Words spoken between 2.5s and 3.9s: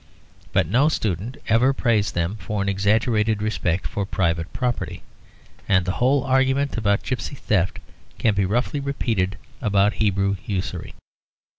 an exaggerated respect